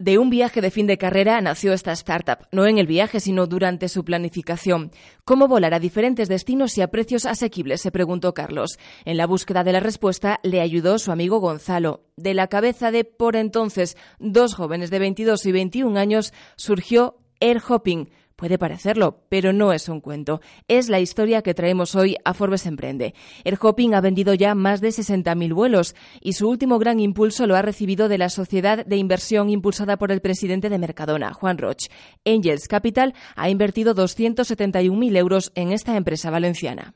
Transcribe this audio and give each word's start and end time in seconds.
De 0.00 0.18
un 0.18 0.28
viaje 0.28 0.60
de 0.60 0.72
fin 0.72 0.88
de 0.88 0.98
carrera 0.98 1.40
nació 1.40 1.72
esta 1.72 1.92
startup, 1.92 2.48
no 2.50 2.66
en 2.66 2.78
el 2.78 2.86
viaje, 2.88 3.20
sino 3.20 3.46
durante 3.46 3.88
su 3.88 4.04
planificación. 4.04 4.90
¿Cómo 5.24 5.46
volar 5.46 5.72
a 5.72 5.78
diferentes 5.78 6.28
destinos 6.28 6.76
y 6.76 6.82
a 6.82 6.88
precios 6.88 7.26
asequibles? 7.26 7.80
se 7.80 7.92
preguntó 7.92 8.34
Carlos. 8.34 8.80
En 9.04 9.16
la 9.16 9.28
búsqueda 9.28 9.62
de 9.62 9.70
la 9.70 9.78
respuesta 9.78 10.40
le 10.42 10.60
ayudó 10.60 10.98
su 10.98 11.12
amigo 11.12 11.38
Gonzalo. 11.38 12.02
De 12.16 12.34
la 12.34 12.48
cabeza 12.48 12.90
de, 12.90 13.04
por 13.04 13.36
entonces, 13.36 13.96
dos 14.18 14.56
jóvenes 14.56 14.90
de 14.90 14.98
22 14.98 15.46
y 15.46 15.52
21 15.52 15.96
años 15.96 16.32
surgió 16.56 17.16
Air 17.38 17.62
Hopping 17.68 18.10
Puede 18.36 18.58
parecerlo, 18.58 19.22
pero 19.28 19.52
no 19.52 19.72
es 19.72 19.88
un 19.88 20.00
cuento. 20.00 20.40
Es 20.66 20.88
la 20.88 20.98
historia 20.98 21.42
que 21.42 21.54
traemos 21.54 21.94
hoy 21.94 22.16
a 22.24 22.34
Forbes 22.34 22.66
Emprende. 22.66 23.14
El 23.44 23.56
Hopping 23.60 23.94
ha 23.94 24.00
vendido 24.00 24.34
ya 24.34 24.56
más 24.56 24.80
de 24.80 24.88
60.000 24.88 25.54
vuelos 25.54 25.94
y 26.20 26.32
su 26.32 26.48
último 26.48 26.80
gran 26.80 26.98
impulso 26.98 27.46
lo 27.46 27.54
ha 27.54 27.62
recibido 27.62 28.08
de 28.08 28.18
la 28.18 28.30
sociedad 28.30 28.84
de 28.84 28.96
inversión 28.96 29.50
impulsada 29.50 29.96
por 29.98 30.10
el 30.10 30.20
presidente 30.20 30.68
de 30.68 30.78
Mercadona, 30.78 31.32
Juan 31.32 31.58
Roch. 31.58 31.86
Angels 32.24 32.66
Capital 32.66 33.14
ha 33.36 33.48
invertido 33.50 33.94
271.000 33.94 35.16
euros 35.16 35.52
en 35.54 35.70
esta 35.70 35.96
empresa 35.96 36.30
valenciana. 36.30 36.94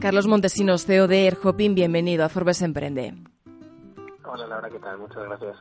Carlos 0.00 0.28
Montesinos, 0.28 0.86
CEO 0.86 1.08
de 1.08 1.26
Airhopping, 1.26 1.74
bienvenido 1.74 2.24
a 2.24 2.28
Forbes 2.28 2.62
Emprende. 2.62 3.14
Hola 4.24 4.46
Laura, 4.46 4.70
¿qué 4.70 4.78
tal? 4.78 4.96
Muchas 4.96 5.24
gracias. 5.24 5.56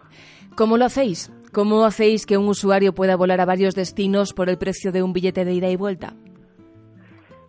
¿Cómo 0.55 0.77
lo 0.77 0.85
hacéis? 0.85 1.31
¿Cómo 1.51 1.83
hacéis 1.85 2.27
que 2.27 2.37
un 2.37 2.47
usuario 2.47 2.93
pueda 2.93 3.15
volar 3.15 3.41
a 3.41 3.45
varios 3.45 3.73
destinos 3.73 4.33
por 4.33 4.49
el 4.49 4.59
precio 4.59 4.91
de 4.91 5.01
un 5.01 5.11
billete 5.11 5.43
de 5.43 5.53
ida 5.53 5.69
y 5.69 5.75
vuelta? 5.75 6.13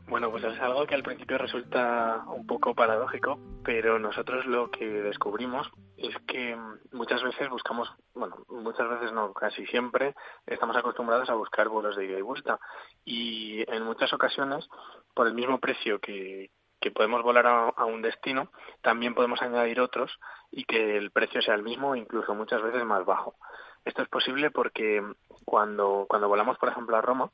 Bueno, 0.08 0.30
pues 0.30 0.42
es 0.44 0.58
algo 0.60 0.86
que 0.86 0.94
al 0.94 1.02
principio 1.02 1.36
resulta 1.36 2.24
un 2.34 2.46
poco 2.46 2.74
paradójico, 2.74 3.38
pero 3.62 3.98
nosotros 3.98 4.46
lo 4.46 4.70
que 4.70 4.86
descubrimos 4.86 5.70
es 5.98 6.16
que 6.26 6.56
muchas 6.92 7.22
veces 7.22 7.50
buscamos, 7.50 7.92
bueno, 8.14 8.36
muchas 8.48 8.88
veces 8.88 9.12
no, 9.12 9.34
casi 9.34 9.66
siempre 9.66 10.14
estamos 10.46 10.74
acostumbrados 10.78 11.28
a 11.28 11.34
buscar 11.34 11.68
vuelos 11.68 11.96
de 11.96 12.06
ida 12.06 12.18
y 12.18 12.22
vuelta. 12.22 12.58
Y 13.04 13.62
en 13.70 13.82
muchas 13.82 14.10
ocasiones, 14.14 14.66
por 15.12 15.26
el 15.26 15.34
mismo 15.34 15.58
precio 15.58 15.98
que, 15.98 16.50
que 16.80 16.90
podemos 16.90 17.22
volar 17.22 17.46
a, 17.46 17.84
un 17.84 18.02
destino, 18.02 18.50
también 18.82 19.14
podemos 19.14 19.42
añadir 19.42 19.80
otros 19.80 20.18
y 20.50 20.64
que 20.64 20.96
el 20.96 21.10
precio 21.10 21.42
sea 21.42 21.54
el 21.54 21.62
mismo, 21.62 21.96
incluso 21.96 22.34
muchas 22.34 22.62
veces 22.62 22.84
más 22.84 23.04
bajo. 23.04 23.34
Esto 23.84 24.02
es 24.02 24.08
posible 24.08 24.50
porque 24.50 25.02
cuando, 25.44 26.06
cuando 26.08 26.28
volamos, 26.28 26.58
por 26.58 26.68
ejemplo, 26.68 26.96
a 26.96 27.02
Roma, 27.02 27.30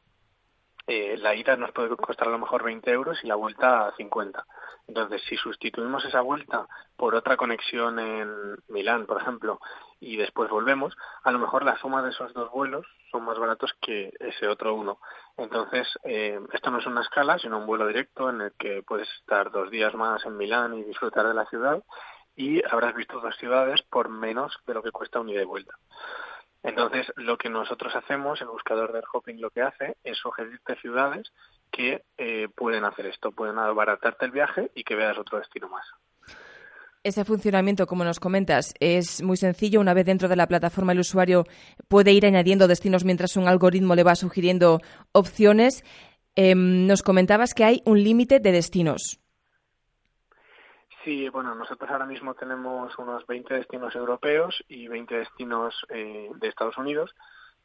eh, 0.87 1.17
la 1.19 1.35
ida 1.35 1.57
nos 1.57 1.73
puede 1.73 1.97
costar 1.97 2.29
a 2.29 2.33
lo 2.33 2.39
mejor 2.39 2.63
20 2.63 2.91
euros 2.91 3.19
y 3.23 3.27
la 3.27 3.35
vuelta 3.37 3.93
50. 3.97 4.47
Entonces, 4.87 5.23
si 5.29 5.37
sustituimos 5.37 6.05
esa 6.05 6.21
vuelta 6.21 6.67
por 6.97 7.15
otra 7.15 7.37
conexión 7.37 7.99
en 7.99 8.57
Milán, 8.69 9.07
por 9.07 9.21
ejemplo, 9.21 9.61
y 9.99 10.17
después 10.17 10.51
volvemos, 10.51 10.95
a 11.23 11.33
lo 11.33 11.39
mejor 11.39 11.65
la 11.65 11.79
suma 11.79 12.03
de 12.03 12.11
esos 12.11 12.35
dos 12.35 12.51
vuelos 12.51 12.87
son 13.11 13.25
más 13.25 13.39
baratos 13.39 13.73
que 13.81 14.13
ese 14.21 14.47
otro 14.47 14.75
uno. 14.75 14.99
Entonces, 15.39 15.89
eh, 16.05 16.39
esto 16.53 16.71
no 16.71 16.79
es 16.79 16.87
una 16.87 17.01
escala, 17.01 17.39
sino 17.39 17.59
un 17.59 17.67
vuelo 17.67 17.87
directo 17.87 18.29
en 18.29 18.43
el 18.43 18.53
que 18.59 18.83
puedes 18.83 19.09
estar 19.21 19.51
dos 19.51 19.71
días 19.71 19.95
más 19.95 20.25
en 20.27 20.37
Milán 20.37 20.75
y 20.75 20.85
disfrutar 20.85 21.27
de 21.27 21.35
la 21.35 21.47
ciudad 21.47 21.83
y 22.37 22.63
habrás 22.71 22.95
visto 22.95 23.21
dos 23.21 23.37
ciudades 23.37 23.83
por 23.83 24.09
menos 24.09 24.57
de 24.67 24.75
lo 24.75 24.83
que 24.83 24.91
cuesta 24.91 25.21
un 25.21 25.31
ida 25.31 25.43
y 25.43 25.47
vuelta. 25.47 25.75
Entonces, 26.65 27.07
lo 27.17 27.37
que 27.37 27.51
nosotros 27.51 27.95
hacemos, 27.95 28.41
el 28.41 28.49
buscador 28.49 28.93
de 28.93 29.03
Hopping 29.13 29.39
lo 29.39 29.51
que 29.51 29.61
hace 29.61 29.97
es 30.03 30.17
sugerirte 30.17 30.75
ciudades 30.81 31.31
que 31.71 32.05
eh, 32.17 32.49
pueden 32.57 32.85
hacer 32.85 33.05
esto, 33.07 33.33
pueden 33.33 33.59
abaratarte 33.59 34.25
el 34.25 34.31
viaje 34.31 34.71
y 34.75 34.83
que 34.83 34.95
veas 34.95 35.19
otro 35.19 35.39
destino 35.39 35.69
más. 35.69 35.87
Ese 37.03 37.27
funcionamiento, 37.27 37.87
como 37.87 38.03
nos 38.03 38.19
comentas, 38.19 38.73
es 38.81 39.23
muy 39.23 39.37
sencillo. 39.37 39.79
Una 39.79 39.93
vez 39.93 40.07
dentro 40.07 40.27
de 40.27 40.37
la 40.37 40.47
plataforma, 40.47 40.93
el 40.93 41.01
usuario 41.01 41.45
puede 41.87 42.13
ir 42.13 42.25
añadiendo 42.25 42.67
destinos 42.67 43.05
mientras 43.05 43.37
un 43.37 43.47
algoritmo 43.47 43.95
le 43.95 44.03
va 44.03 44.15
sugiriendo 44.15 44.81
opciones. 45.13 45.85
Em, 46.35 46.87
nos 46.87 47.03
comentabas 47.03 47.53
que 47.53 47.65
hay 47.65 47.83
un 47.85 48.03
límite 48.03 48.41
de 48.41 48.53
destinos. 48.53 49.21
Sí, 51.05 51.29
bueno, 51.29 51.55
nosotros 51.55 51.91
ahora 51.91 52.07
mismo 52.07 52.35
tenemos 52.35 52.99
unos 52.99 53.27
20 53.27 53.53
destinos 53.55 53.95
europeos 53.95 54.65
y 54.69 54.89
20 54.89 55.15
destinos 55.17 55.75
eh, 55.91 56.31
de 56.35 56.49
Estados 56.49 56.79
Unidos 56.79 57.15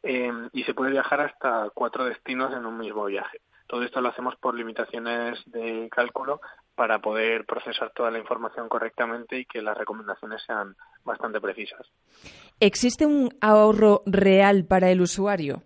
em, 0.04 0.50
y 0.52 0.64
se 0.66 0.74
puede 0.74 0.92
viajar 0.92 1.22
hasta 1.22 1.70
cuatro 1.74 2.04
destinos 2.04 2.54
en 2.54 2.66
un 2.66 2.78
mismo 2.78 3.06
viaje. 3.06 3.40
Todo 3.66 3.84
esto 3.84 4.02
lo 4.02 4.10
hacemos 4.10 4.36
por 4.36 4.56
limitaciones 4.56 5.40
de 5.46 5.88
cálculo 5.90 6.42
para 6.76 7.00
poder 7.00 7.46
procesar 7.46 7.92
toda 7.92 8.12
la 8.12 8.20
información 8.20 8.68
correctamente 8.68 9.38
y 9.38 9.46
que 9.46 9.62
las 9.62 9.78
recomendaciones 9.78 10.42
sean 10.44 10.76
bastante 11.06 11.40
precisas. 11.40 11.88
¿Existe 12.60 13.06
un 13.06 13.30
ahorro 13.40 14.02
real 14.06 14.66
para 14.66 14.90
el 14.90 15.00
usuario? 15.02 15.62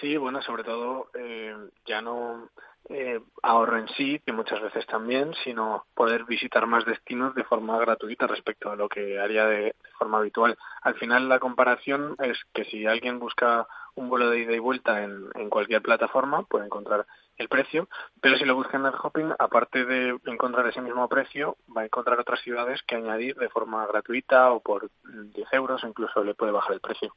Sí, 0.00 0.16
bueno, 0.16 0.42
sobre 0.42 0.64
todo 0.64 1.10
eh, 1.14 1.54
ya 1.84 2.00
no 2.00 2.48
eh, 2.92 3.20
ahorro 3.42 3.78
en 3.78 3.88
sí, 3.88 4.20
que 4.24 4.32
muchas 4.32 4.60
veces 4.60 4.86
también, 4.86 5.32
sino 5.44 5.84
poder 5.94 6.24
visitar 6.24 6.66
más 6.66 6.84
destinos 6.84 7.34
de 7.34 7.44
forma 7.44 7.78
gratuita 7.78 8.26
respecto 8.26 8.70
a 8.70 8.76
lo 8.76 8.88
que 8.88 9.18
haría 9.18 9.46
de, 9.46 9.74
forma 9.98 10.18
habitual. 10.18 10.56
Al 10.82 10.94
final 10.94 11.28
la 11.28 11.38
comparación 11.38 12.16
es 12.18 12.38
que 12.52 12.64
si 12.64 12.86
alguien 12.86 13.18
busca 13.18 13.66
un 13.94 14.08
vuelo 14.08 14.30
de 14.30 14.40
ida 14.40 14.52
y 14.52 14.58
vuelta 14.58 15.02
en, 15.02 15.50
cualquier 15.50 15.82
plataforma, 15.82 16.42
puede 16.44 16.66
encontrar 16.66 17.06
el 17.36 17.48
precio, 17.48 17.88
pero 18.20 18.36
si 18.36 18.44
lo 18.44 18.54
busca 18.54 18.76
en 18.76 18.86
hopping, 18.86 19.34
aparte 19.38 19.84
de 19.84 20.18
encontrar 20.26 20.66
ese 20.66 20.80
mismo 20.80 21.08
precio, 21.08 21.56
va 21.74 21.82
a 21.82 21.84
encontrar 21.86 22.18
otras 22.18 22.40
ciudades 22.40 22.82
que 22.82 22.96
añadir 22.96 23.36
de 23.36 23.48
forma 23.48 23.86
gratuita 23.86 24.50
o 24.52 24.60
por 24.60 24.90
10 25.04 25.48
euros, 25.52 25.82
incluso 25.84 26.24
le 26.24 26.34
puede 26.34 26.52
bajar 26.52 26.72
el 26.72 26.80
precio. 26.80 27.14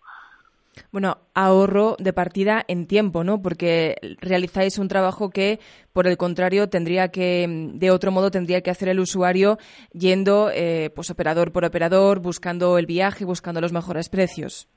Bueno, 0.91 1.17
ahorro 1.33 1.95
de 1.99 2.13
partida 2.13 2.63
en 2.67 2.87
tiempo, 2.87 3.23
¿no? 3.23 3.41
Porque 3.41 3.95
realizáis 4.21 4.77
un 4.77 4.87
trabajo 4.87 5.29
que, 5.29 5.59
por 5.93 6.07
el 6.07 6.17
contrario, 6.17 6.69
tendría 6.69 7.09
que, 7.09 7.47
de 7.73 7.91
otro 7.91 8.11
modo, 8.11 8.31
tendría 8.31 8.61
que 8.61 8.71
hacer 8.71 8.89
el 8.89 8.99
usuario 8.99 9.57
yendo, 9.91 10.49
eh, 10.53 10.91
pues, 10.95 11.09
operador 11.09 11.51
por 11.51 11.65
operador, 11.65 12.19
buscando 12.19 12.77
el 12.77 12.85
viaje, 12.85 13.25
buscando 13.25 13.61
los 13.61 13.73
mejores 13.73 14.09
precios. 14.09 14.67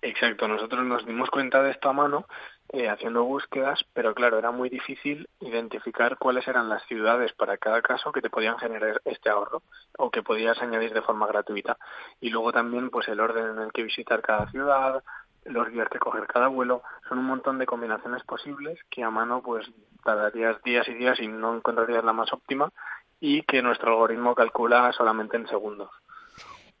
Exacto, 0.00 0.46
nosotros 0.46 0.84
nos 0.86 1.04
dimos 1.06 1.28
cuenta 1.28 1.62
de 1.62 1.72
esto 1.72 1.88
a 1.88 1.92
mano 1.92 2.26
eh, 2.70 2.88
haciendo 2.88 3.24
búsquedas, 3.24 3.84
pero 3.94 4.14
claro, 4.14 4.38
era 4.38 4.50
muy 4.50 4.68
difícil 4.68 5.28
identificar 5.40 6.18
cuáles 6.18 6.46
eran 6.46 6.68
las 6.68 6.84
ciudades 6.86 7.32
para 7.32 7.56
cada 7.56 7.80
caso 7.80 8.12
que 8.12 8.20
te 8.20 8.28
podían 8.28 8.58
generar 8.58 9.00
este 9.06 9.30
ahorro 9.30 9.62
o 9.96 10.10
que 10.10 10.22
podías 10.22 10.60
añadir 10.60 10.92
de 10.92 11.02
forma 11.02 11.26
gratuita. 11.26 11.78
Y 12.20 12.30
luego 12.30 12.52
también 12.52 12.90
pues 12.90 13.08
el 13.08 13.20
orden 13.20 13.46
en 13.56 13.58
el 13.60 13.72
que 13.72 13.84
visitar 13.84 14.20
cada 14.20 14.50
ciudad, 14.50 15.02
los 15.44 15.72
días 15.72 15.88
que 15.88 15.98
coger 15.98 16.26
cada 16.26 16.48
vuelo, 16.48 16.82
son 17.08 17.18
un 17.18 17.24
montón 17.24 17.58
de 17.58 17.66
combinaciones 17.66 18.22
posibles 18.24 18.78
que 18.90 19.02
a 19.02 19.10
mano 19.10 19.42
pues 19.42 19.66
tardarías 20.04 20.62
días 20.62 20.86
y 20.88 20.94
días 20.94 21.18
y 21.20 21.28
no 21.28 21.56
encontrarías 21.56 22.04
la 22.04 22.12
más 22.12 22.32
óptima 22.32 22.70
y 23.18 23.42
que 23.42 23.62
nuestro 23.62 23.92
algoritmo 23.92 24.34
calcula 24.34 24.92
solamente 24.92 25.36
en 25.36 25.48
segundos. 25.48 25.90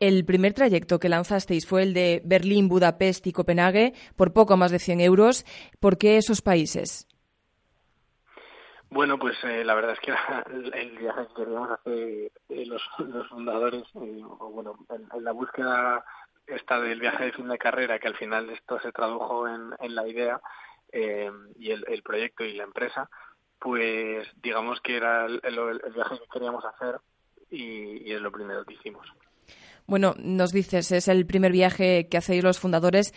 El 0.00 0.24
primer 0.24 0.54
trayecto 0.54 1.00
que 1.00 1.08
lanzasteis 1.08 1.66
fue 1.66 1.82
el 1.82 1.92
de 1.92 2.22
Berlín, 2.24 2.68
Budapest 2.68 3.26
y 3.26 3.32
Copenhague 3.32 3.94
por 4.14 4.32
poco 4.32 4.56
más 4.56 4.70
de 4.70 4.78
100 4.78 5.00
euros. 5.00 5.44
¿Por 5.80 5.98
qué 5.98 6.18
esos 6.18 6.40
países? 6.40 7.08
Bueno, 8.90 9.18
pues 9.18 9.36
eh, 9.42 9.64
la 9.64 9.74
verdad 9.74 9.92
es 9.94 10.00
que 10.00 10.12
el 10.78 10.98
viaje 10.98 11.26
que 11.26 11.34
queríamos 11.34 11.70
hacer 11.72 12.30
eh, 12.48 12.66
los, 12.66 12.82
fundadores, 13.28 13.82
eh, 13.96 14.22
bueno, 14.52 14.78
en, 14.88 15.24
la 15.24 15.32
búsqueda 15.32 16.04
esta 16.46 16.80
del 16.80 17.00
viaje 17.00 17.24
de 17.24 17.32
fin 17.32 17.48
de 17.48 17.58
carrera, 17.58 17.98
que 17.98 18.08
al 18.08 18.16
final 18.16 18.48
esto 18.50 18.78
se 18.80 18.92
tradujo 18.92 19.48
en, 19.48 19.94
la 19.94 20.06
idea 20.08 20.40
y 20.92 21.70
el, 21.70 22.02
proyecto 22.02 22.44
y 22.44 22.54
la 22.54 22.64
empresa, 22.64 23.10
pues 23.58 24.26
digamos 24.40 24.80
que 24.80 24.96
era 24.96 25.26
el, 25.26 25.92
viaje 25.92 26.18
que 26.20 26.28
queríamos 26.32 26.64
hacer 26.64 27.00
y 27.50 28.10
es 28.10 28.20
lo 28.22 28.32
primero 28.32 28.64
que 28.64 28.74
hicimos. 28.74 29.06
Bueno, 29.88 30.14
nos 30.18 30.52
dices, 30.52 30.92
es 30.92 31.08
el 31.08 31.24
primer 31.24 31.50
viaje 31.50 32.08
que 32.10 32.18
hacéis 32.18 32.44
los 32.44 32.60
fundadores. 32.60 33.14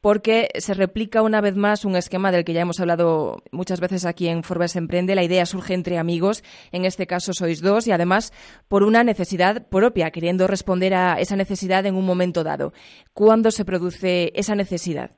porque 0.00 0.48
se 0.58 0.74
replica 0.74 1.22
una 1.22 1.40
vez 1.40 1.54
más 1.54 1.84
un 1.84 1.94
esquema 1.94 2.32
del 2.32 2.44
que 2.44 2.52
ya 2.52 2.62
hemos 2.62 2.80
hablado 2.80 3.40
muchas 3.52 3.78
veces 3.80 4.04
aquí 4.04 4.26
en 4.26 4.42
Forbes 4.42 4.74
Emprende. 4.74 5.14
La 5.14 5.22
idea 5.22 5.46
surge 5.46 5.74
entre 5.74 5.96
amigos, 5.96 6.42
en 6.72 6.84
este 6.84 7.06
caso 7.06 7.32
sois 7.32 7.62
dos, 7.62 7.86
y 7.86 7.92
además 7.92 8.32
por 8.66 8.82
una 8.82 9.04
necesidad 9.04 9.68
propia, 9.68 10.10
queriendo 10.10 10.48
responder 10.48 10.92
a 10.94 11.20
esa 11.20 11.36
necesidad 11.36 11.86
en 11.86 11.94
un 11.94 12.04
momento 12.04 12.42
dado. 12.42 12.72
¿Cuándo 13.14 13.52
se 13.52 13.64
produce 13.64 14.32
esa 14.34 14.56
necesidad? 14.56 15.12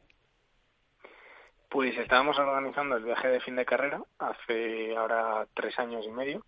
Pues 1.71 1.97
estábamos 1.97 2.39
organizando 2.39 2.99
el 2.99 3.05
viaje 3.05 3.29
de 3.29 3.41
fin 3.41 3.57
de 3.57 3.65
carrera 3.65 4.03
hace 4.19 4.95
ahora 4.97 5.47
tres 5.55 5.79
años 5.79 6.05
y 6.07 6.11
medio 6.11 6.45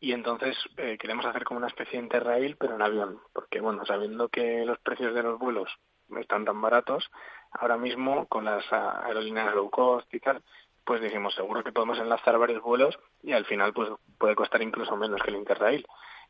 y 0.00 0.12
entonces 0.12 0.56
eh, 0.78 0.96
queremos 0.98 1.26
hacer 1.26 1.44
como 1.44 1.58
una 1.58 1.66
especie 1.66 1.98
de 1.98 2.04
interrail 2.04 2.56
pero 2.56 2.74
en 2.74 2.82
avión 2.82 3.20
porque 3.34 3.60
bueno 3.60 3.84
sabiendo 3.84 4.28
que 4.28 4.64
los 4.64 4.78
precios 4.78 5.14
de 5.14 5.22
los 5.22 5.38
vuelos 5.38 5.70
están 6.18 6.44
tan 6.44 6.60
baratos 6.60 7.08
ahora 7.52 7.76
mismo 7.76 8.26
con 8.26 8.46
las 8.46 8.64
aerolíneas 8.72 9.54
low 9.54 9.70
cost 9.70 10.12
y 10.14 10.20
tal 10.20 10.42
pues 10.84 11.02
dijimos 11.02 11.34
seguro 11.34 11.62
que 11.62 11.72
podemos 11.72 11.98
enlazar 11.98 12.38
varios 12.38 12.62
vuelos 12.62 12.98
y 13.22 13.32
al 13.32 13.44
final 13.44 13.72
pues 13.74 13.90
puede 14.18 14.34
costar 14.34 14.62
incluso 14.62 14.96
menos 14.96 15.22
que 15.22 15.30
el 15.30 15.36
interrail 15.36 15.86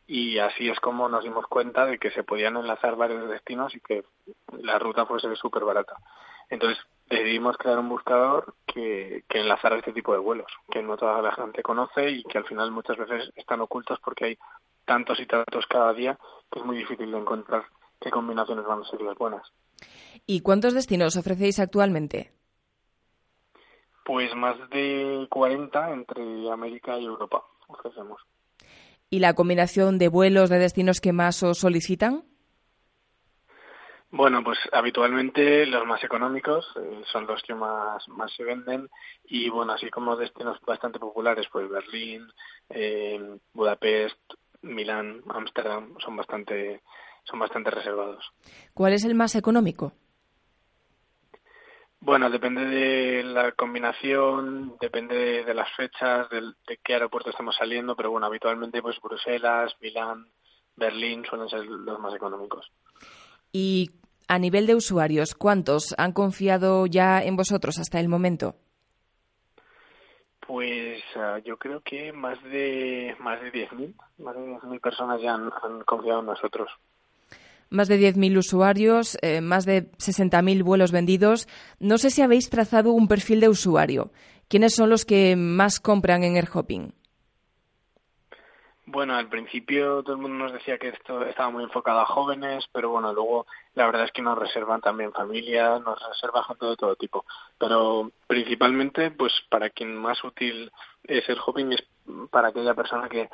y 0.06 0.38
así 0.38 0.68
es 0.68 0.80
como 0.80 1.08
nos 1.08 1.22
dimos 1.22 1.46
cuenta 1.46 1.86
de 1.86 1.98
que 1.98 2.10
se 2.10 2.24
podían 2.24 2.56
enlazar 2.56 2.96
varios 2.96 3.28
destinos 3.30 3.74
y 3.76 3.80
que 3.80 4.02
la 4.58 4.80
ruta 4.80 5.06
fuese 5.06 5.34
súper 5.36 5.64
barata 5.64 5.94
entonces 6.48 6.84
decidimos 7.10 7.56
crear 7.58 7.78
un 7.78 7.88
buscador 7.88 8.54
que, 8.64 9.24
que 9.28 9.40
enlazara 9.40 9.76
este 9.76 9.92
tipo 9.92 10.12
de 10.12 10.18
vuelos, 10.18 10.50
que 10.70 10.82
no 10.82 10.96
toda 10.96 11.20
la 11.20 11.32
gente 11.32 11.62
conoce 11.62 12.08
y 12.08 12.22
que 12.22 12.38
al 12.38 12.46
final 12.46 12.70
muchas 12.70 12.96
veces 12.96 13.30
están 13.34 13.60
ocultos 13.60 13.98
porque 14.02 14.24
hay 14.24 14.38
tantos 14.84 15.18
y 15.20 15.26
tantos 15.26 15.66
cada 15.66 15.92
día 15.92 16.18
que 16.50 16.60
es 16.60 16.64
muy 16.64 16.76
difícil 16.76 17.10
de 17.10 17.18
encontrar 17.18 17.64
qué 18.00 18.10
combinaciones 18.10 18.64
van 18.64 18.82
a 18.82 18.84
ser 18.84 19.02
las 19.02 19.18
buenas. 19.18 19.42
¿Y 20.26 20.40
cuántos 20.40 20.72
destinos 20.72 21.16
ofrecéis 21.16 21.58
actualmente? 21.58 22.32
Pues 24.04 24.34
más 24.34 24.56
de 24.70 25.26
40 25.30 25.90
entre 25.92 26.50
América 26.50 26.98
y 26.98 27.04
Europa 27.04 27.44
ofrecemos. 27.66 28.20
¿Y 29.10 29.18
la 29.18 29.34
combinación 29.34 29.98
de 29.98 30.08
vuelos 30.08 30.48
de 30.48 30.58
destinos 30.58 31.00
que 31.00 31.12
más 31.12 31.42
os 31.42 31.58
solicitan? 31.58 32.24
Bueno, 34.12 34.42
pues 34.42 34.58
habitualmente 34.72 35.64
los 35.66 35.86
más 35.86 36.02
económicos 36.02 36.66
eh, 36.76 37.02
son 37.12 37.26
los 37.26 37.40
que 37.42 37.54
más, 37.54 38.08
más 38.08 38.32
se 38.32 38.42
venden 38.42 38.90
y 39.24 39.48
bueno, 39.48 39.72
así 39.72 39.88
como 39.88 40.16
destinos 40.16 40.60
bastante 40.66 40.98
populares, 40.98 41.46
pues 41.52 41.68
Berlín, 41.68 42.26
eh, 42.70 43.38
Budapest, 43.52 44.18
Milán, 44.62 45.22
Ámsterdam 45.28 45.94
son 46.04 46.16
bastante 46.16 46.82
son 47.24 47.38
bastante 47.38 47.70
reservados. 47.70 48.24
¿Cuál 48.74 48.94
es 48.94 49.04
el 49.04 49.14
más 49.14 49.36
económico? 49.36 49.92
Bueno, 52.00 52.30
depende 52.30 52.64
de 52.64 53.22
la 53.22 53.52
combinación, 53.52 54.74
depende 54.80 55.44
de, 55.44 55.54
las 55.54 55.70
fechas, 55.76 56.28
de, 56.30 56.40
de, 56.66 56.78
qué 56.82 56.94
aeropuerto 56.94 57.30
estamos 57.30 57.54
saliendo, 57.54 57.94
pero 57.94 58.10
bueno, 58.10 58.26
habitualmente 58.26 58.80
pues 58.82 58.98
Bruselas, 59.00 59.76
Milán, 59.80 60.26
Berlín 60.76 61.24
suelen 61.28 61.48
ser 61.48 61.64
los 61.66 62.00
más 62.00 62.14
económicos. 62.14 62.72
¿Y 63.52 63.90
a 64.30 64.38
nivel 64.38 64.68
de 64.68 64.76
usuarios, 64.76 65.34
cuántos 65.34 65.92
han 65.98 66.12
confiado 66.12 66.86
ya 66.86 67.20
en 67.20 67.34
vosotros 67.34 67.80
hasta 67.80 67.98
el 67.98 68.08
momento? 68.08 68.54
Pues 70.46 71.02
uh, 71.16 71.42
yo 71.44 71.56
creo 71.56 71.80
que 71.80 72.12
más 72.12 72.40
de 72.44 73.16
más 73.18 73.40
de 73.40 73.52
10.000, 73.52 73.92
más 74.18 74.36
de 74.36 74.40
10.000 74.42 74.80
personas 74.80 75.20
ya 75.20 75.34
han, 75.34 75.50
han, 75.62 75.82
confiado 75.82 76.20
en 76.20 76.26
nosotros. 76.26 76.70
Más 77.70 77.88
de 77.88 77.98
10.000 77.98 78.38
usuarios, 78.38 79.18
eh, 79.20 79.40
más 79.40 79.64
de 79.64 79.90
60.000 79.92 80.62
vuelos 80.62 80.92
vendidos. 80.92 81.48
No 81.80 81.98
sé 81.98 82.10
si 82.10 82.22
habéis 82.22 82.50
trazado 82.50 82.92
un 82.92 83.08
perfil 83.08 83.40
de 83.40 83.48
usuario. 83.48 84.12
¿Quiénes 84.46 84.76
son 84.76 84.90
los 84.90 85.04
que 85.04 85.34
más 85.34 85.80
compran 85.80 86.22
en 86.22 86.36
AirHopping? 86.36 86.94
Bueno, 88.92 89.14
al 89.14 89.28
principio 89.28 90.02
todo 90.02 90.16
el 90.16 90.20
mundo 90.20 90.44
nos 90.44 90.52
decía 90.52 90.76
que 90.76 90.88
esto 90.88 91.24
estaba 91.24 91.48
muy 91.48 91.62
enfocado 91.62 92.00
a 92.00 92.06
jóvenes, 92.06 92.68
pero 92.72 92.90
bueno, 92.90 93.12
luego 93.12 93.46
la 93.74 93.86
verdad 93.86 94.02
es 94.02 94.10
que 94.10 94.20
nos 94.20 94.36
reservan 94.36 94.80
también 94.80 95.12
familias, 95.12 95.80
nos 95.82 95.96
reservan 96.08 96.42
gente 96.42 96.66
de 96.66 96.76
todo 96.76 96.96
tipo. 96.96 97.24
Pero 97.56 98.10
principalmente, 98.26 99.12
pues 99.12 99.32
para 99.48 99.70
quien 99.70 99.94
más 99.94 100.24
útil 100.24 100.72
es 101.04 101.28
el 101.28 101.38
hopping 101.38 101.72
es 101.72 101.84
para 102.32 102.48
aquella 102.48 102.74
persona 102.74 103.08
que 103.08 103.30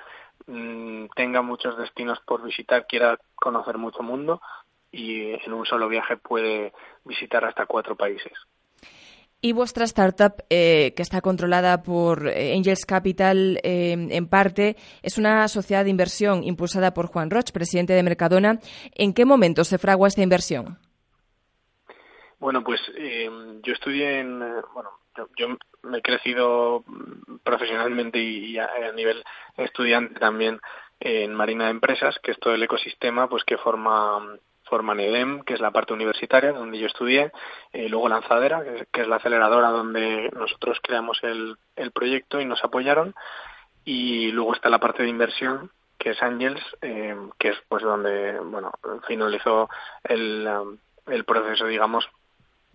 mmm, 0.47 1.06
tenga 1.14 1.41
muchos 1.41 1.79
destinos 1.79 2.20
por 2.26 2.43
visitar, 2.43 2.87
quiera 2.87 3.19
conocer 3.35 3.79
mucho 3.79 4.03
mundo 4.03 4.43
y 4.93 5.31
en 5.43 5.55
un 5.55 5.64
solo 5.64 5.88
viaje 5.88 6.19
puede 6.19 6.75
visitar 7.05 7.47
hasta 7.47 7.64
cuatro 7.64 7.97
países. 7.97 8.35
Y 9.40 9.52
vuestra 9.52 9.84
startup, 9.84 10.42
eh, 10.48 10.94
que 10.96 11.02
está 11.02 11.20
controlada 11.20 11.82
por 11.82 12.26
eh, 12.28 12.54
Angels 12.56 12.86
Capital 12.86 13.60
eh, 13.62 13.92
en 13.92 14.28
parte, 14.28 14.76
es 15.02 15.18
una 15.18 15.46
sociedad 15.48 15.84
de 15.84 15.90
inversión 15.90 16.42
impulsada 16.42 16.94
por 16.94 17.06
Juan 17.06 17.30
Roch, 17.30 17.52
presidente 17.52 17.92
de 17.92 18.02
Mercadona. 18.02 18.58
¿En 18.94 19.12
qué 19.12 19.24
momento 19.24 19.62
se 19.64 19.78
fragua 19.78 20.08
esta 20.08 20.22
inversión? 20.22 20.78
Bueno, 22.38 22.64
pues 22.64 22.80
eh, 22.96 23.30
yo 23.62 23.72
estudié 23.72 24.20
en. 24.20 24.38
Bueno, 24.74 24.90
yo, 25.16 25.28
yo, 25.36 25.56
me 25.82 25.98
he 25.98 26.02
crecido 26.02 26.84
profesionalmente 27.44 28.18
y 28.18 28.58
a, 28.58 28.68
a 28.88 28.92
nivel 28.92 29.22
estudiante 29.56 30.18
también 30.18 30.60
en 30.98 31.34
Marina 31.34 31.64
de 31.64 31.70
Empresas, 31.70 32.18
que 32.22 32.32
es 32.32 32.38
todo 32.38 32.54
el 32.54 32.62
ecosistema 32.62 33.28
pues 33.28 33.44
que 33.44 33.58
forma 33.58 34.38
forman 34.68 35.00
EDEM, 35.00 35.42
que 35.42 35.54
es 35.54 35.60
la 35.60 35.70
parte 35.70 35.92
universitaria 35.92 36.52
donde 36.52 36.78
yo 36.78 36.86
estudié, 36.86 37.32
eh, 37.72 37.88
luego 37.88 38.08
Lanzadera, 38.08 38.62
que 38.92 39.00
es, 39.00 39.08
la 39.08 39.16
aceleradora 39.16 39.70
donde 39.70 40.30
nosotros 40.34 40.78
creamos 40.82 41.20
el, 41.22 41.56
proyecto 41.92 42.40
y 42.40 42.44
nos 42.44 42.62
apoyaron, 42.64 43.14
y 43.84 44.32
luego 44.32 44.54
está 44.54 44.68
la 44.68 44.80
parte 44.80 45.02
de 45.02 45.08
inversión, 45.08 45.70
que 45.98 46.10
es 46.10 46.22
Angels, 46.22 46.62
eh, 46.82 47.16
que 47.38 47.48
es 47.48 47.56
pues 47.68 47.82
donde 47.82 48.38
bueno 48.40 48.72
finalizó 49.06 49.68
el, 50.04 50.46
um, 50.46 50.76
el 51.06 51.24
proceso, 51.24 51.66
digamos, 51.66 52.08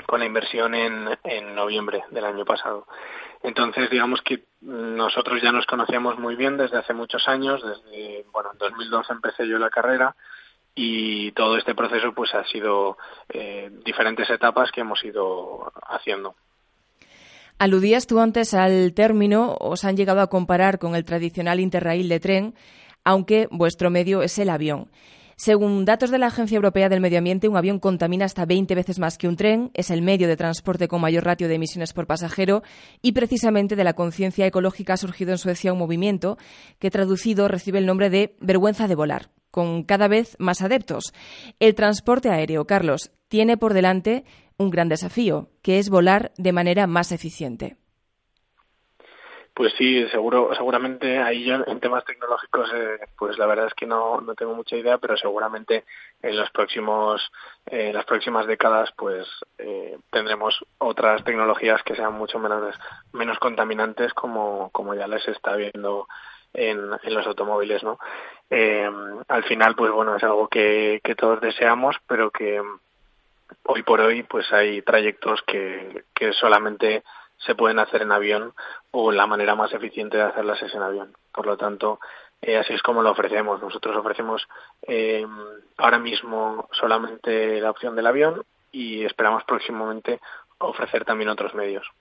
con 0.07 0.19
la 0.19 0.25
inversión 0.25 0.73
en, 0.73 1.07
en 1.23 1.53
noviembre 1.53 2.03
del 2.09 2.25
año 2.25 2.45
pasado. 2.45 2.87
Entonces, 3.44 3.89
digamos 3.89 4.21
que 4.21 4.44
nosotros 4.61 5.41
ya 5.41 5.51
nos 5.51 5.65
conocíamos 5.65 6.17
muy 6.19 6.35
bien 6.35 6.57
desde 6.57 6.77
hace 6.77 6.94
muchos 6.94 7.27
años, 7.27 7.61
desde, 7.63 8.25
bueno, 8.31 8.51
en 8.51 8.57
2002 8.59 9.09
empecé 9.09 9.47
yo 9.47 9.57
la 9.57 9.69
carrera, 9.69 10.15
y 10.75 11.31
todo 11.33 11.57
este 11.57 11.75
proceso 11.75 12.13
pues 12.13 12.33
ha 12.33 12.44
sido 12.45 12.97
eh, 13.29 13.69
diferentes 13.85 14.29
etapas 14.29 14.71
que 14.71 14.81
hemos 14.81 15.03
ido 15.03 15.71
haciendo. 15.88 16.35
Aludías 17.59 18.07
tú 18.07 18.19
antes 18.19 18.53
al 18.53 18.94
término, 18.94 19.56
os 19.59 19.85
han 19.85 19.95
llegado 19.95 20.21
a 20.21 20.27
comparar 20.27 20.79
con 20.79 20.95
el 20.95 21.06
tradicional 21.06 21.59
interrail 21.59 22.09
de 22.09 22.19
tren, 22.19 22.56
aunque 23.03 23.47
vuestro 23.51 23.89
medio 23.89 24.23
es 24.23 24.39
el 24.39 24.50
avión. 24.50 24.89
Según 25.35 25.85
datos 25.85 26.12
de 26.12 26.19
la 26.19 26.27
Agencia 26.27 26.56
Europea 26.56 26.88
del 26.88 27.01
Medio 27.01 27.18
Ambiente, 27.18 27.47
un 27.47 27.57
avión 27.57 27.79
contamina 27.79 28.25
hasta 28.25 28.45
20 28.45 28.75
veces 28.75 29.00
más 29.00 29.18
que 29.18 29.27
un 29.27 29.35
tren, 29.35 29.71
es 29.73 29.89
el 29.89 30.03
medio 30.03 30.27
de 30.27 30.38
transporte 30.38 30.88
con 30.88 31.01
mayor 31.01 31.23
ratio 31.23 31.47
de 31.47 31.56
emisiones 31.56 31.94
por 31.94 32.06
pasajero 32.06 32.61
y 33.01 33.13
precisamente 33.13 33.75
de 33.75 33.83
la 33.83 33.94
conciencia 33.94 34.45
ecológica 34.45 34.94
ha 34.94 34.97
surgido 34.97 35.31
en 35.31 35.40
Suecia 35.40 35.73
un 35.73 35.80
movimiento 35.80 36.37
que 36.80 36.92
traducido 36.92 37.47
recibe 37.47 37.80
el 37.80 37.87
nombre 37.87 38.11
de 38.11 38.35
vergüenza 38.40 38.87
de 38.87 38.95
volar 38.95 39.30
con 39.51 39.83
cada 39.83 40.07
vez 40.07 40.35
más 40.39 40.61
adeptos. 40.61 41.13
El 41.59 41.75
transporte 41.75 42.29
aéreo, 42.29 42.65
Carlos, 42.65 43.11
tiene 43.27 43.57
por 43.57 43.73
delante 43.73 44.25
un 44.57 44.69
gran 44.69 44.89
desafío, 44.89 45.49
que 45.61 45.79
es 45.79 45.89
volar 45.89 46.31
de 46.37 46.53
manera 46.53 46.87
más 46.87 47.11
eficiente. 47.11 47.77
Pues 49.53 49.73
sí, 49.77 50.07
seguro, 50.09 50.55
seguramente 50.55 51.19
ahí 51.19 51.43
yo 51.43 51.55
en 51.67 51.79
temas 51.81 52.05
tecnológicos, 52.05 52.71
eh, 52.73 52.99
pues 53.17 53.37
la 53.37 53.45
verdad 53.45 53.67
es 53.67 53.73
que 53.73 53.85
no, 53.85 54.21
no 54.21 54.33
tengo 54.33 54.55
mucha 54.55 54.77
idea, 54.77 54.97
pero 54.97 55.17
seguramente 55.17 55.83
en 56.21 56.37
los 56.37 56.49
próximos, 56.51 57.21
eh, 57.65 57.91
las 57.93 58.05
próximas 58.05 58.47
décadas, 58.47 58.89
pues 58.95 59.27
eh, 59.57 59.97
tendremos 60.09 60.57
otras 60.77 61.23
tecnologías 61.25 61.83
que 61.83 61.95
sean 61.95 62.13
mucho 62.13 62.39
menos, 62.39 62.73
menos 63.11 63.39
contaminantes, 63.39 64.13
como, 64.13 64.69
como 64.71 64.95
ya 64.95 65.07
les 65.07 65.27
está 65.27 65.57
viendo 65.57 66.07
en, 66.53 66.89
los 66.89 67.27
automóviles, 67.27 67.83
¿no? 67.83 67.99
Eh, 68.49 68.89
al 69.27 69.43
final, 69.43 69.75
pues 69.75 69.91
bueno, 69.91 70.15
es 70.15 70.23
algo 70.23 70.47
que, 70.47 71.01
que 71.03 71.15
todos 71.15 71.39
deseamos, 71.41 71.95
pero 72.07 72.31
que 72.31 72.61
hoy 73.63 73.83
por 73.83 74.01
hoy, 74.01 74.23
pues 74.23 74.51
hay 74.51 74.81
trayectos 74.81 75.41
que, 75.43 76.03
que 76.13 76.33
solamente 76.33 77.03
se 77.37 77.55
pueden 77.55 77.79
hacer 77.79 78.01
en 78.03 78.11
avión 78.11 78.53
o 78.91 79.11
la 79.11 79.25
manera 79.25 79.55
más 79.55 79.73
eficiente 79.73 80.17
de 80.17 80.23
hacerlas 80.23 80.61
es 80.61 80.73
en 80.75 80.81
avión. 80.81 81.13
Por 81.33 81.45
lo 81.45 81.57
tanto, 81.57 81.99
eh, 82.41 82.57
así 82.57 82.73
es 82.73 82.81
como 82.81 83.01
lo 83.01 83.11
ofrecemos. 83.11 83.61
Nosotros 83.61 83.95
ofrecemos 83.95 84.47
eh, 84.83 85.25
ahora 85.77 85.99
mismo 85.99 86.67
solamente 86.71 87.59
la 87.61 87.71
opción 87.71 87.95
del 87.95 88.07
avión 88.07 88.43
y 88.71 89.03
esperamos 89.05 89.43
próximamente 89.43 90.19
ofrecer 90.59 91.05
también 91.05 91.29
otros 91.29 91.55
medios 91.55 91.91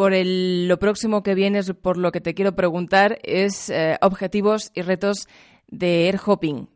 por 0.00 0.14
el, 0.14 0.66
lo 0.66 0.78
próximo 0.78 1.22
que 1.22 1.34
viene, 1.34 1.60
por 1.74 1.98
lo 1.98 2.10
que 2.10 2.22
te 2.22 2.32
quiero 2.32 2.52
preguntar, 2.56 3.18
es 3.22 3.68
eh, 3.68 3.98
objetivos 4.00 4.72
y 4.74 4.80
retos 4.80 5.28
de 5.66 6.06
Air 6.06 6.16
Hopping. 6.24 6.70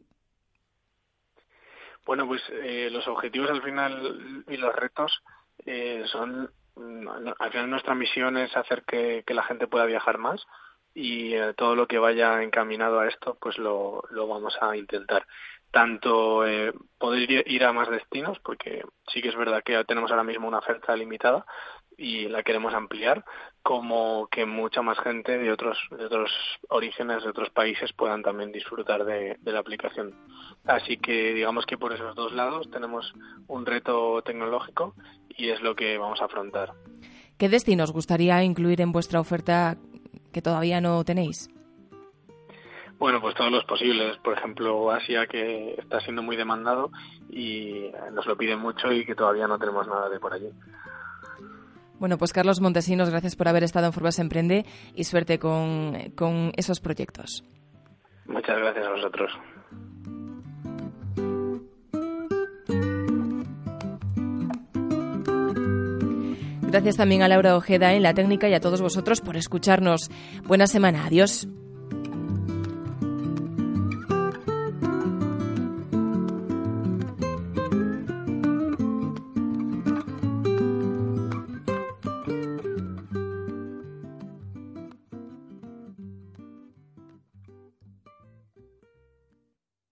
Bueno, 2.04 2.26
pues 2.26 2.42
eh, 2.50 2.90
los 2.92 3.08
objetivos 3.08 3.48
al 3.48 3.62
final 3.62 4.44
y 4.46 4.58
los 4.58 4.76
retos 4.76 5.22
eh, 5.64 6.04
son 6.12 6.50
mm, 6.76 7.08
al 7.38 7.50
final 7.50 7.70
nuestra 7.70 7.94
misión 7.94 8.36
es 8.36 8.54
hacer 8.58 8.82
que, 8.82 9.24
la 9.28 9.44
gente 9.44 9.68
pueda 9.68 9.86
viajar 9.86 10.18
más 10.18 10.44
y 10.92 11.32
todo 11.56 11.76
lo 11.76 11.86
que 11.86 11.98
vaya 11.98 12.42
encaminado 12.42 13.00
a 13.00 13.08
esto 13.08 13.38
pues 13.40 13.56
lo, 13.56 14.04
lo 14.10 14.28
vamos 14.28 14.54
a 14.60 14.76
intentar 14.76 15.26
tanto 15.70 16.44
poder 16.98 17.48
ir 17.48 17.64
a 17.64 17.72
más 17.72 17.88
destinos 17.88 18.38
porque 18.44 18.84
sí 19.10 19.22
que 19.22 19.30
es 19.30 19.34
verdad 19.34 19.62
que 19.64 19.82
tenemos 19.84 20.10
ahora 20.10 20.22
mismo 20.22 20.46
una 20.46 20.58
oferta 20.58 20.94
limitada 20.94 21.46
y 21.96 22.28
la 22.28 22.42
queremos 22.42 22.74
ampliar, 22.74 23.24
como 23.62 24.28
que 24.30 24.46
mucha 24.46 24.82
más 24.82 24.98
gente 24.98 25.38
de 25.38 25.50
otros, 25.50 25.78
de 25.90 26.04
otros 26.04 26.30
orígenes, 26.68 27.22
de 27.22 27.30
otros 27.30 27.50
países 27.50 27.92
puedan 27.92 28.22
también 28.22 28.52
disfrutar 28.52 29.04
de, 29.04 29.38
la 29.44 29.58
aplicación. 29.58 30.14
Así 30.64 30.96
que 30.96 31.34
digamos 31.34 31.66
que 31.66 31.78
por 31.78 31.92
esos 31.92 32.14
dos 32.14 32.32
lados 32.32 32.70
tenemos 32.70 33.12
un 33.46 33.64
reto 33.64 34.22
tecnológico 34.22 34.94
y 35.30 35.50
es 35.50 35.60
lo 35.62 35.74
que 35.74 35.98
vamos 35.98 36.20
a 36.20 36.26
afrontar. 36.26 36.72
¿Qué 37.38 37.48
destinos 37.48 37.92
gustaría 37.92 38.42
incluir 38.44 38.80
en 38.80 38.92
vuestra 38.92 39.20
oferta 39.20 39.76
que 40.32 40.42
todavía 40.42 40.80
no 40.80 41.04
tenéis? 41.04 41.48
Bueno, 42.98 43.20
pues 43.20 43.34
todos 43.34 43.50
los 43.50 43.64
posibles. 43.64 44.16
Por 44.18 44.38
ejemplo, 44.38 44.90
Asia, 44.90 45.26
que 45.26 45.74
está 45.78 46.00
siendo 46.00 46.22
muy 46.22 46.36
demandado 46.36 46.90
y 47.28 47.90
nos 48.12 48.26
lo 48.26 48.36
piden 48.36 48.60
mucho 48.60 48.92
y 48.92 49.04
que 49.04 49.14
todavía 49.14 49.48
no 49.48 49.58
tenemos 49.58 49.86
nada 49.86 50.08
de 50.08 50.20
por 50.20 50.32
allí. 50.32 50.50
Bueno, 51.98 52.18
pues 52.18 52.32
Carlos 52.32 52.60
Montesinos, 52.60 53.10
gracias 53.10 53.36
por 53.36 53.48
haber 53.48 53.64
estado 53.64 53.86
en 53.86 53.92
Forbes 53.92 54.18
Emprende 54.18 54.64
y 54.94 55.04
suerte 55.04 55.38
con, 55.38 56.12
con 56.16 56.52
esos 56.56 56.80
proyectos. 56.80 57.44
Muchas 58.26 58.58
gracias 58.58 58.86
a 58.86 58.90
vosotros. 58.90 59.30
Gracias 66.74 66.96
también 66.96 67.22
a 67.22 67.28
Laura 67.28 67.56
Ojeda 67.56 67.92
en 67.92 68.02
la 68.02 68.14
técnica 68.14 68.48
y 68.48 68.54
a 68.54 68.60
todos 68.60 68.82
vosotros 68.82 69.20
por 69.20 69.36
escucharnos. 69.36 70.10
Buena 70.42 70.66
semana. 70.66 71.06
Adiós. 71.06 71.46